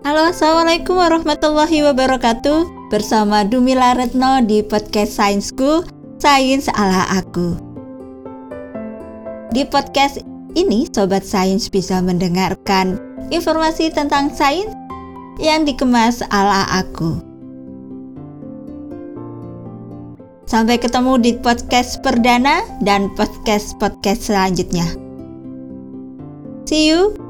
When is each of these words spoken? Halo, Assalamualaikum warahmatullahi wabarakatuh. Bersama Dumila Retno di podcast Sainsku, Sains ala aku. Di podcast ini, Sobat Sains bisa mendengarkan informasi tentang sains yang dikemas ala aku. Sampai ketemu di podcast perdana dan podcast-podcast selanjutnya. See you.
Halo, 0.00 0.32
Assalamualaikum 0.32 0.96
warahmatullahi 0.96 1.84
wabarakatuh. 1.84 2.88
Bersama 2.88 3.44
Dumila 3.44 3.92
Retno 3.92 4.40
di 4.40 4.64
podcast 4.64 5.20
Sainsku, 5.20 5.84
Sains 6.16 6.72
ala 6.72 7.04
aku. 7.20 7.60
Di 9.52 9.68
podcast 9.68 10.24
ini, 10.56 10.88
Sobat 10.88 11.28
Sains 11.28 11.68
bisa 11.68 12.00
mendengarkan 12.00 12.96
informasi 13.28 13.92
tentang 13.92 14.32
sains 14.32 14.72
yang 15.36 15.68
dikemas 15.68 16.24
ala 16.32 16.64
aku. 16.72 17.20
Sampai 20.48 20.80
ketemu 20.80 21.20
di 21.20 21.36
podcast 21.36 22.00
perdana 22.00 22.64
dan 22.80 23.12
podcast-podcast 23.20 24.32
selanjutnya. 24.32 24.88
See 26.64 26.88
you. 26.88 27.29